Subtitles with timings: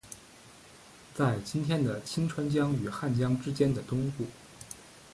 [1.13, 4.25] 在今天的清川江与汉江之间的东部。